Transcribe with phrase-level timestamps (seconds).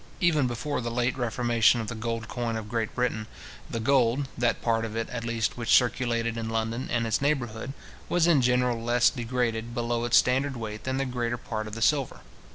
[0.19, 3.27] Even before the late reformation of the gold coin of Great Britain,
[3.69, 7.71] the gold, that part of it at least which circulated in London and its neighbourhood,
[8.09, 11.83] was in general less degraded below its standard weight than the greater part of the
[11.83, 12.21] silver.